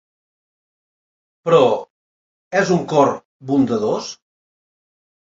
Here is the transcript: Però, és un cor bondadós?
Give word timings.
Però, 1.49 1.59
és 2.61 2.71
un 2.77 2.81
cor 2.93 3.11
bondadós? 3.51 4.09